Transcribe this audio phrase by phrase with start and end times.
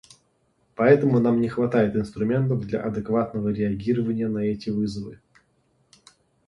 [0.73, 5.19] Поэтому нам не хватает инструментов для адекватного реагирования на эти вызовы.